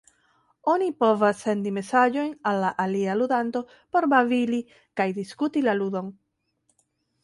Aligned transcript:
Oni 0.71 0.87
povas 1.03 1.43
sendi 1.47 1.73
mesaĝojn 1.75 2.33
al 2.53 2.59
la 2.65 2.73
alia 2.87 3.19
ludanto 3.21 3.65
por 3.77 4.11
babili 4.17 4.65
kaj 5.03 5.11
diskuti 5.23 5.69
la 5.71 5.81
ludon. 5.83 6.15